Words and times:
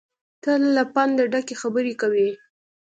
تل 0.43 0.61
له 0.75 0.83
پنده 0.93 1.23
ډکې 1.31 1.55
خبرې 1.61 1.93
کوي. 2.01 2.29